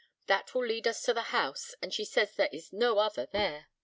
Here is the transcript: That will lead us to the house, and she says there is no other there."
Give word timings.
That 0.25 0.55
will 0.55 0.65
lead 0.65 0.87
us 0.87 1.03
to 1.03 1.13
the 1.13 1.21
house, 1.29 1.75
and 1.79 1.93
she 1.93 2.05
says 2.05 2.33
there 2.33 2.49
is 2.51 2.73
no 2.73 2.97
other 2.97 3.27
there." 3.27 3.67